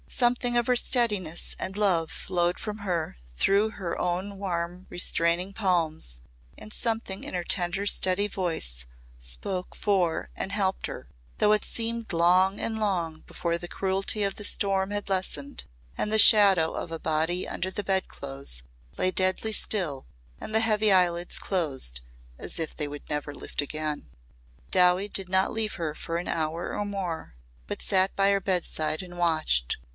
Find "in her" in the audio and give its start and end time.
7.23-7.43